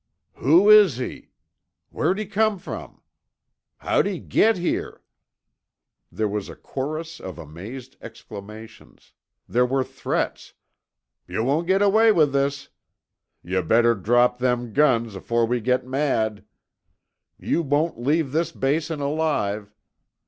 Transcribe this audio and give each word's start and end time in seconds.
"Who 0.37 0.67
is 0.67 0.97
he?" 0.97 1.29
"Whar'd 1.91 2.17
he 2.17 2.25
come 2.25 2.57
from?" 2.57 3.03
"How'd 3.77 4.07
he 4.07 4.17
git 4.17 4.57
here?" 4.57 5.03
There 6.11 6.27
was 6.27 6.49
a 6.49 6.55
chorus 6.55 7.19
of 7.19 7.37
amazed 7.37 7.97
exclamations. 8.01 9.13
There 9.47 9.63
were 9.63 9.83
threats: 9.83 10.53
"Yuh 11.27 11.43
won't 11.43 11.67
git 11.67 11.83
away 11.83 12.11
with 12.11 12.33
this"; 12.33 12.69
"Yuh 13.43 13.61
better 13.61 13.93
drop 13.93 14.39
them 14.39 14.73
guns 14.73 15.13
afore 15.13 15.45
we 15.45 15.61
git 15.61 15.85
mad"; 15.85 16.45
"You 17.37 17.61
won't 17.61 17.99
leave 17.99 18.31
this 18.31 18.51
Basin 18.51 19.01
alive." 19.01 19.71